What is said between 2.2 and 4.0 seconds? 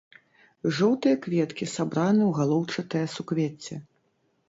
ў галоўчатае суквецце.